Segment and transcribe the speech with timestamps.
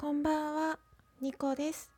[0.00, 0.78] こんばんは、
[1.20, 1.90] ニコです。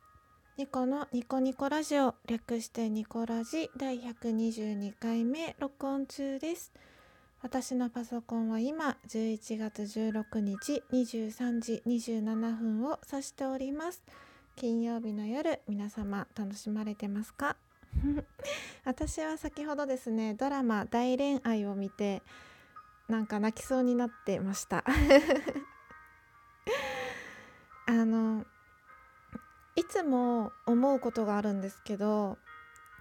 [0.57, 6.73] ニコのニコニコラジオ、略してニコラジ第122回目録音中です。
[7.41, 14.03] 私のパソコンは今11月16日23時27分を指しております。
[14.57, 17.55] 金曜日の夜、皆様楽しまれてますか？
[18.83, 22.21] 私は先ほどですね、ドラマ大恋愛を見て、
[23.07, 24.83] なんか泣きそうになってました。
[28.01, 28.43] あの
[29.75, 32.37] いつも思うことがあるんですけど、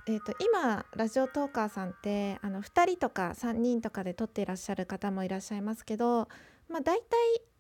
[0.07, 6.29] えー、と今ラジオトーカーさんってあの2人とか3人とかで撮っていらっしゃる方もいらっしゃいますけど、
[6.69, 7.05] まあ、大体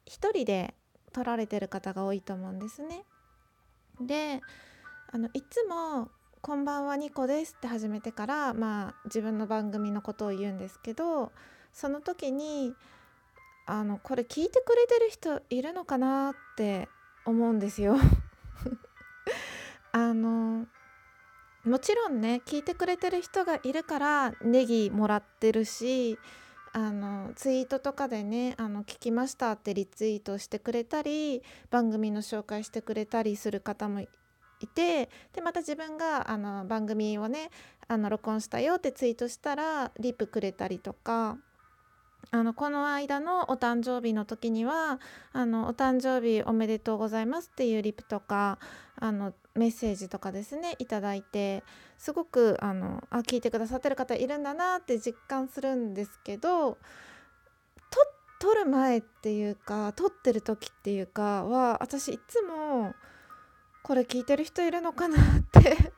[0.06, 0.74] 1人で
[1.12, 3.04] 撮られてる方が多いと思うんですね。
[4.00, 4.40] で
[5.10, 6.10] あのいつも
[6.40, 11.32] 「こんばんはニコです」って始めてから、まあ、自分の番組のことを言うんですけど
[11.72, 12.74] その時に
[13.66, 16.88] あのこれ聞いてくれてる人いるのかなって
[17.24, 17.96] 思うんですよ。
[19.92, 20.66] あの
[21.64, 26.18] もちろんね聞いてくれてる人がいるからネギもらってるし
[26.72, 34.08] あのツイートとかでねあの聞きましたってリツイートしてくれたり番組の紹介してくれたりする方もい
[34.66, 37.50] てでまた自分があの番組をね
[37.88, 41.36] あの録音したよってツイートしたらリプくれたりとか
[42.30, 45.00] あのこの間のお誕生日の時には
[45.32, 48.58] あのお誕生日おめでとうございますっていうリプとか
[48.98, 51.62] あのメッセージとかですねいただいて
[51.98, 56.78] すごくあのあ聞いてくださってる方いるんだなって実感するんですけど
[58.42, 62.92] 撮る前っていうか撮ってる時っていうかは私いつも
[63.84, 65.20] これ聞いてる人いるのかなっ
[65.62, 65.92] て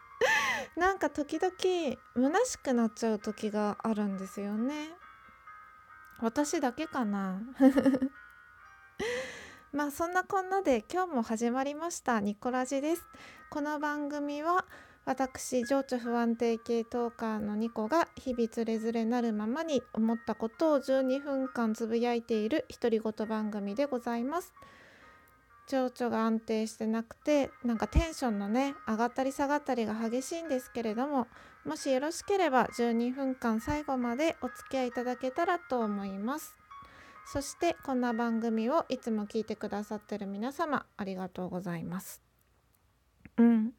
[0.76, 1.54] なんか時々
[2.14, 4.90] 虚しくなっちゃう時があるんですよね。
[6.20, 7.40] 私だけかな。
[9.72, 12.20] まあそんなこんなで今日も始まりました。
[12.20, 13.02] ニコラジです。
[13.50, 14.64] この番組は
[15.04, 24.54] 私情緒不安定系トーカーのニコが日々つれづれなるままに思ったことを12分間つぶやいている独り言番組でございます。
[25.74, 31.26] 情緒が安定してなくてなんかテンションのね上がったり下がったりが激しいんですけれども
[31.66, 36.56] もしよろしければ12分間最後までお付き合いいただけたらと思います。
[37.26, 42.20] そしてこんな番組をいつも聞いてくださってる皆様ありがとうございます。
[43.38, 43.72] うん。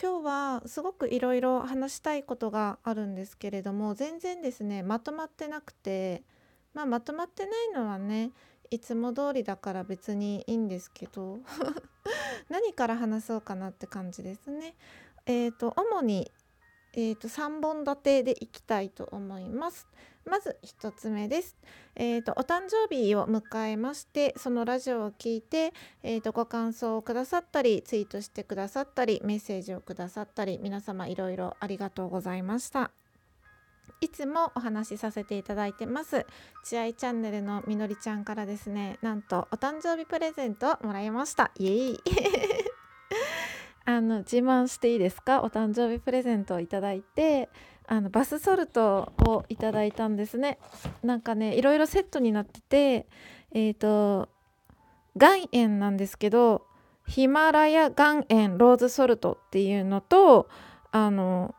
[0.00, 6.22] 今日はすごくいろいろ話したいことがあるんですけれども全然ですねまとまってなくて
[6.74, 8.30] まあまとまってないのはね
[8.70, 11.38] いつも通りだから別にいいんですけど
[12.48, 14.74] 何から話そうかなって感じですね。
[15.26, 16.30] えーと主に、
[16.92, 19.86] えー、と3本立てでいきたいと思います。
[20.24, 21.56] まず1つ目です。
[21.94, 25.72] えーとお誕生日を迎えましてそのラジオを聞いて、
[26.02, 32.90] えー、とご感想をくださったりツイートしてくださったりメッセージをくださったり皆様いろいろありがとうございました。
[34.00, 36.26] いつもお話しさせていただいてます。
[36.64, 41.50] ちあいチャンネルのみのりちゃんからですねなんとお誕生日プレゼントをもらいました。
[41.58, 42.00] イエイ。
[43.84, 45.42] あの自慢していいですか？
[45.42, 47.48] お誕生日プレゼントをいただいて
[47.86, 50.58] あのバスソルトをいただいたんですね。
[51.02, 53.06] なんかねいろいろセットになってて
[53.52, 54.28] えっ、ー、と
[55.14, 56.66] 岩塩なんですけど
[57.06, 60.48] ヒマラヤ岩塩ローズソルトっていうのと
[60.90, 61.54] あの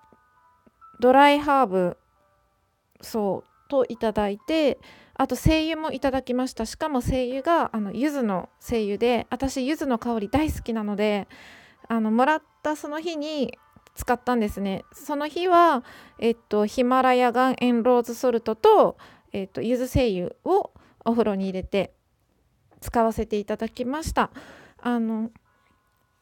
[1.00, 1.98] ドライハーブ
[3.02, 4.80] そうといただいて
[5.16, 6.66] あと精油もいただきました。
[6.66, 11.28] しかも精油があの柚子の精油で私柚子の香り大好きなので
[11.88, 13.57] あのもらったその日に
[13.96, 14.84] 使ったんですね。
[14.94, 15.84] その日は、
[16.19, 18.97] えっと、ヒマラヤ岩塩ローズソルトと、
[19.34, 20.72] えっと、柚子精油を
[21.03, 21.94] お風呂に入れて
[22.80, 24.30] 使わせていただきました。
[24.80, 25.31] あの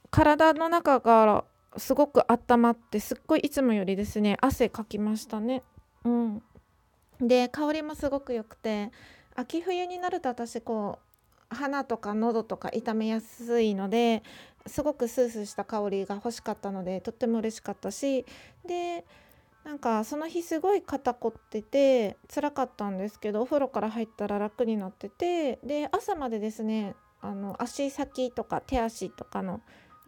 [0.09, 1.43] 体の中が
[1.75, 5.61] すごく温まってすっごいいつもよりですね汗かきましたね。
[6.05, 6.43] うん。
[7.21, 8.91] で香りもすごく良くて
[9.35, 10.99] 秋冬になると私こ
[11.51, 14.23] う鼻とか喉とか痛めやすいので
[14.67, 18.25] すごくスースーした香りが欲しかったのでとっても嬉しかったし
[18.65, 19.05] で
[19.63, 29.61] なんかその日すごい肩凝ってて辛かったんですけどお風呂から入ったら楽になっててで朝までですねあの足先とか手足とかの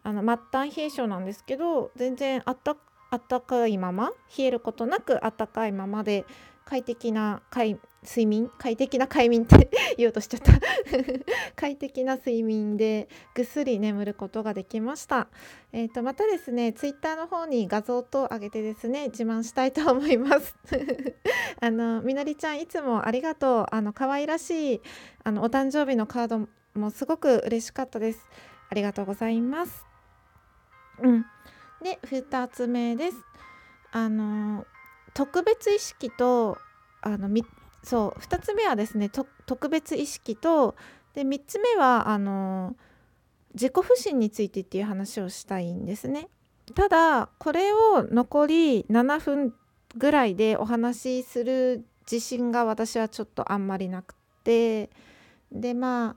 [0.04, 2.76] あの末端冷え性なんですけど全然あった
[3.10, 6.24] あったかいまま冷えることなくあったかいままで
[6.68, 10.52] 快適な快睡眠快適な快眠って言おうとしちゃった。
[11.56, 15.28] 快適な睡眠でぐっすり眠ることができました、
[15.72, 20.54] えーと、またですねツイッターの方に画像と上げてですね自慢したいと思います。
[21.58, 23.66] あのみのりちゃんいつもありがとう。
[23.70, 24.80] あの可愛らしい
[25.24, 26.48] あのお誕生日のカード
[26.78, 28.28] もすごく嬉しかったです。
[28.68, 29.86] ありがとうございます。
[31.02, 31.24] うん。
[31.82, 33.16] で2つ目です。
[33.90, 34.66] あの
[35.18, 36.58] 特別意識と
[37.02, 37.28] あの
[37.82, 39.10] そう2つ目はですね
[39.46, 40.76] 特別意識と
[41.12, 42.76] で3つ目はあの
[43.52, 46.28] 自己不信についてっていう話をしたいんですね。
[46.76, 49.54] ただこれを残り7分
[49.96, 54.88] ぐらいでお話しする自信が私はちょっとあんまりなくて
[55.50, 56.14] でま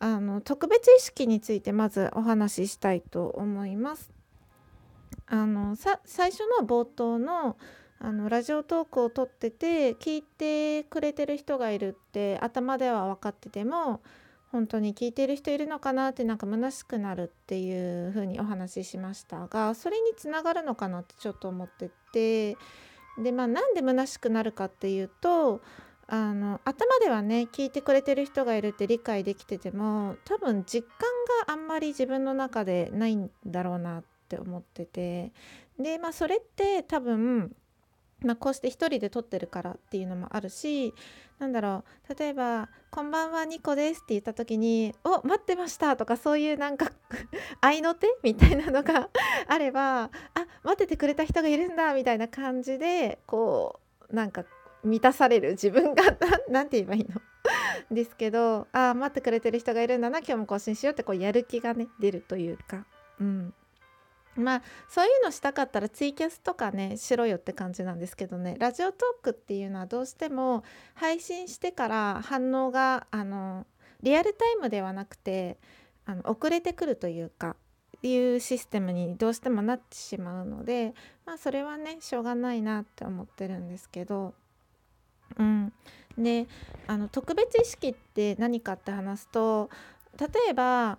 [0.00, 4.12] ああの特別意識についてまずお話ししたいと思います。
[5.28, 7.56] あのさ最初の冒頭の
[8.04, 14.02] あのラジオトークを撮ってて聞いてくれてる人がいるって頭では分かってても
[14.52, 22.58] 本当に聞いてる人いるのかなってなんか虚しくなるっていう風にお話ししましたがそれにつながるのかなってちょっと思ってて
[23.22, 25.62] でまあなんで虚しくなるかっていうと
[26.06, 31.08] あの頭ではね聞いてくれてる人がいるって理解できてても多分実感
[31.46, 35.32] があんまり自分の中でないんだろうなって思ってて
[35.80, 37.56] でまあそれって多分
[38.24, 40.94] まあ、こうして1人で撮ってるからっていうのもあるし
[41.38, 46.90] なんだろう例えば「こんばんはニコです」って言った時に「お待ってました」とかそういうなんか
[47.60, 49.10] 合いの手みたいなのが
[49.46, 53.80] あれば「あ待っててくれた人がいるんだ」みたいな感じでこ
[54.10, 54.44] うなんか
[54.82, 56.02] 満たされる自分が
[56.48, 57.20] 何て言えばいいの？
[57.90, 62.86] ですけどあ待ってくれてる人がいるんだな今日も更新しようってこうやる気がね出るというか。
[63.20, 63.54] うん
[64.36, 68.56] まあそういうのしたかったらツイキャスとかねしろよって感じなんですけどね。
[68.58, 70.64] ラジオトークっていうのはどうしても
[70.94, 73.66] 配信してから反応があの
[74.02, 75.58] リアルタイムではなくて
[76.06, 77.56] あの遅れてくるというか
[78.02, 80.94] いうシステムにどうしてもなってしまうので
[81.24, 84.34] まあそれはねしょうがないなって思ってるんですけど。
[85.38, 85.72] うん。
[86.16, 86.46] で
[86.86, 89.68] あの特別意識って何かって話すと
[90.18, 90.98] 例えば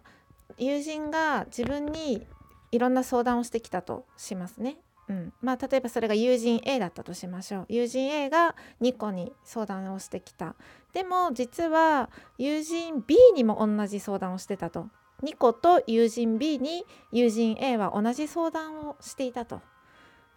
[0.58, 2.28] 友人が自分に
[2.76, 4.78] いろんな相談をしてきたとしますね。
[5.08, 5.34] うん。
[5.42, 7.66] まあ、例えばそれが友人 A だったとしましょう。
[7.70, 10.56] 友人 A がニコに相談をしてきた。
[10.94, 14.88] でも実は友人 B にも同じ相談をしてたと。
[15.24, 16.84] ニコと友人 B に
[17.14, 19.62] 友人 A は同じ相談をしていたと。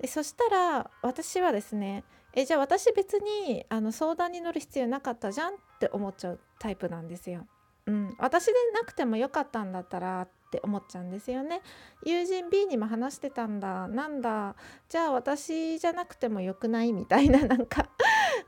[0.01, 2.05] でそしたら私はですね
[2.35, 7.49] えじゃあ私別にあの相談に乗る必要なかったじゃんって思っちゃうタイプなんですよ。
[7.87, 11.61] うん、私でなくてもよかったんだったらって思っちゃうんですよね。
[12.05, 14.57] 友人 B にも話してたんだなんだ
[14.89, 17.89] じゃあ私じゃなくてもよくないみたいななんか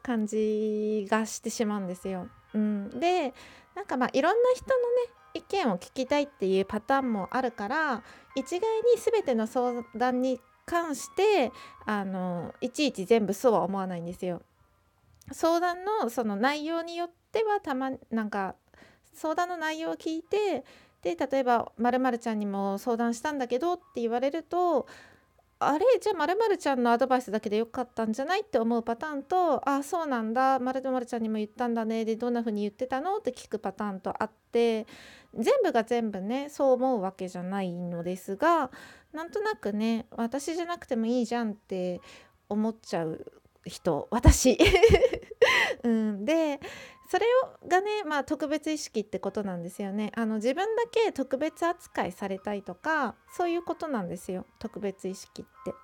[0.02, 2.29] 感じがしてしまうんですよ。
[2.55, 3.35] うん、で
[3.75, 4.76] なんかまあいろんな人のね
[5.35, 8.02] 意見を聞きたいっていうパターンもあるから
[8.35, 11.52] 一概に全ての相談に関して
[11.85, 14.43] あのいちいち全部そうは思わないんですよ。
[15.32, 18.56] 相談のその内容によってはたまなんか
[19.14, 20.64] 相談の内容を聞いて
[21.02, 24.87] で例えば「まるちゃんにも相談したんだけど」って言われると
[25.62, 25.85] あれ？
[26.00, 30.58] じゃあまるちゃんのアドバイスだけでよかったんじゃないって思うパターンとあそうなんだ。
[30.58, 32.06] まるちゃんにも言ったんだね。
[32.06, 34.87] でどんな風に言ってたのって聞くパターンとあって
[35.35, 38.70] 全部が全部ねそう思うわけじゃないのですが
[39.12, 42.00] なんとなくね私じゃなくてもいいじゃんって
[42.49, 43.26] 思っちゃう
[43.67, 44.58] 人私、
[45.85, 46.61] うん、で
[47.11, 47.27] それ
[47.65, 55.75] をがね、まあ、特別意識ってことなんですよねあの自分だけ特別扱いされたいとかそういうことなんですよ特別意識って。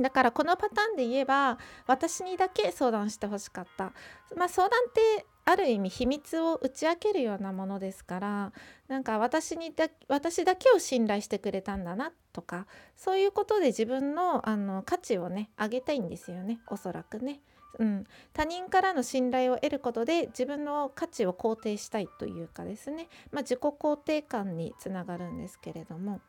[0.00, 3.94] だからこのパターンで言えば私にだけ相談してほしかった、
[4.36, 8.52] まあ、相談ってある意味秘密を打ち明けるようなものですから
[8.88, 17.40] なんか私にだ私だけを信頼してくれたんだなとかそういうことで自分のあの価値をね上げたいんですよねおそらくね。
[17.78, 26.20] うん、他人からの信頼を得ることで自分の価値を肯定したいというかですね、まあ、自己肯定感につながるんですけれども。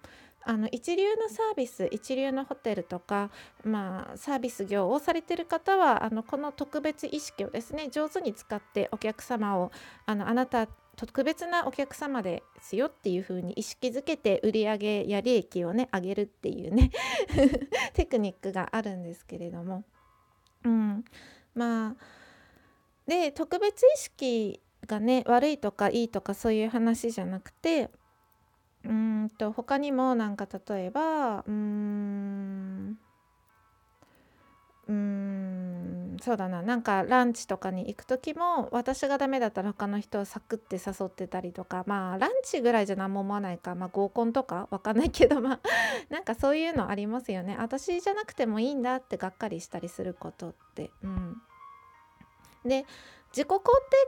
[0.49, 3.31] あの一流のサービス一流のホテルとか、
[3.65, 9.73] まあ、サービス業をされてる方はあのこの特別意識をですね上手に使ってお客様を
[10.05, 16.91] あのあなた特別なお客様ですよっていう風に意識づけて売り上げや利益をね上げるっていうね
[17.93, 19.83] テクニックがあるんですけれども、
[20.63, 21.05] うん、
[21.57, 21.95] まあ
[23.07, 27.89] で特別意識がね悪いとかいいとかそういう話じゃなくて
[28.85, 32.99] うんと他にもなんか例えばうん
[34.87, 35.26] うん
[36.19, 36.61] そうだな。
[36.61, 41.83] なんかランチとかに行く時も私がダメだったら他の人をサクって誘ってたりとか。
[41.87, 45.41] まあランチぐらいじゃ何も思わないか、まあ、合コンとかわかんないけど。
[45.41, 45.59] まあ
[46.09, 47.55] なんかそういうのありますよね。
[47.59, 50.91] 私じゃなくてもいいんだってがっかりしたりすることって。
[51.03, 51.41] うん、
[52.65, 52.85] で
[53.37, 53.61] 自己肯定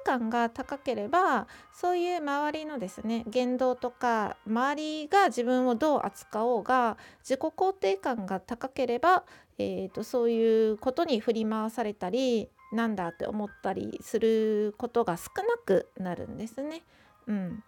[0.03, 9.24] 感が高ければそういう周りのですね言動とか周りが自分をどう扱おうが自己肯定感が高ければ、
[9.59, 16.81] えーと、そういうことに振り回されたりなんだって思ったりすることが少なくなるんですね。
[17.27, 17.63] うん、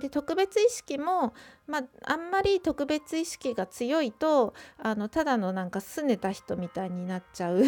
[0.00, 1.34] で特別意識も、
[1.68, 7.62] まあ、あんまり特別意識が強いとあのただのなんか拗ねた人みたいになっちゃう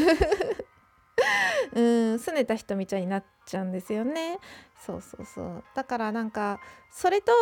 [1.75, 4.39] うん拗ねた人みたいになっちゃうんですよね。
[4.85, 7.33] そうそうそうだからなんかそれと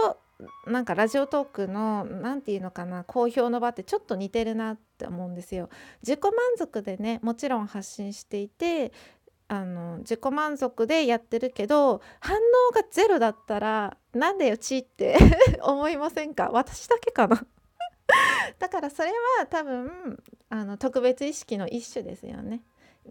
[0.67, 5.69] なんかラジオトークの何て言うのかな好評の場ってちょっと似てるなって思うんですよ。
[6.03, 8.93] 自己満足でねもちろん発信していて
[9.49, 12.37] あの自己満足でやってるけど反
[12.71, 15.17] 応がゼロだったらなんでよちって
[15.63, 16.51] 思いませんか？
[16.53, 17.45] 私だけかな
[18.59, 22.63] だからそれは多分あの特別意識の一種ですよね。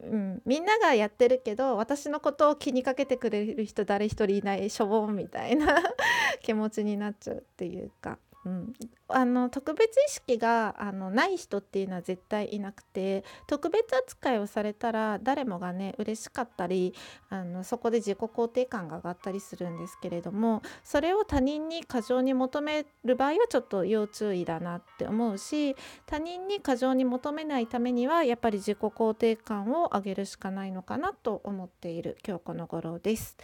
[0.02, 5.82] うん、みんながやってるけど私のことを気にかけてくれる人誰一人いないしょぼんみたいな
[6.42, 8.18] 気持ちになっちゃうっていうか。
[8.46, 8.74] うん、
[9.08, 16.94] あの特別意識があのない人っていうのは絶対いなくて特別扱いをされたら誰もがね嬉しかったり
[17.30, 33.38] あのそこで自己肯定感が上がったりするんですけれどもそれを他人に過剰に求める場合はちょっと要注意だなって思うし他人に過剰に求めないためにはやっぱり自己肯定感を上げるしかないのかなと思っている今日この頃です。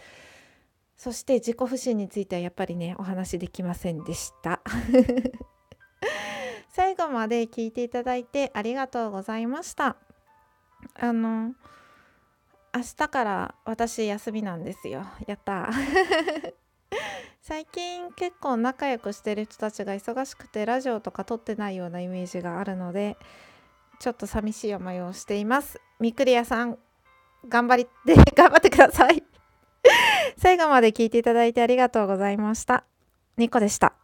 [1.00, 4.60] そして自己不信についてはやっぱりねお話できませんでした。
[6.68, 9.96] 最後まで聞いていただいてありがとうございました。
[10.98, 11.54] あの
[12.74, 15.06] 明日から私休みなんですよ。
[15.26, 15.70] やった
[17.40, 23.16] 最近結構仲良くしてる人たちが忙しくてラジオとか撮ってないようなイメージがあるので
[24.00, 25.80] ちょっと寂しい思いをしています。
[25.98, 26.78] みくりやさん
[27.48, 29.29] 頑張りって頑張ってください。
[30.40, 32.84] 最後まで聞いていただいてありがとうございました。
[33.36, 33.99] ニコでした。